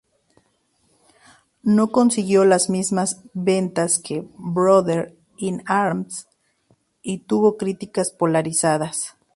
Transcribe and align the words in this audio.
No 1.61 1.91
consiguió 1.91 2.43
las 2.43 2.71
mismas 2.71 3.21
ventas 3.35 3.99
que 3.99 4.27
"Brothers 4.35 5.13
in 5.37 5.61
Arms" 5.67 6.27
y 7.03 7.19
tuvo 7.19 7.55
críticas 7.55 8.09
polarizadas. 8.09 9.15